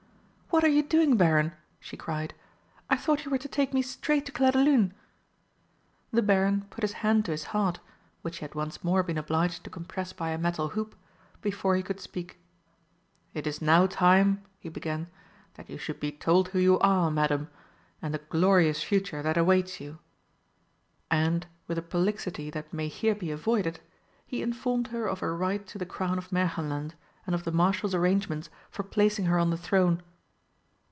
[0.53, 2.33] "What are you doing, Baron?" she cried.
[2.89, 4.93] "I thought you were to take me straight to Clairdelune?"
[6.11, 7.79] The Baron put his hand to his heart
[8.21, 10.93] (which he had once more been obliged to compress by a metal hoop)
[11.41, 12.37] before he could speak.
[13.33, 15.07] "It is now time," he began,
[15.53, 17.47] "that you should be told who you are, Madam,
[18.01, 19.99] and the glorious future that awaits you."
[21.09, 23.79] And, with a prolixity that may here be avoided,
[24.25, 26.91] he informed her of her right to the crown of Märchenland
[27.25, 30.03] and of the Marshal's arrangements for placing her on the throne.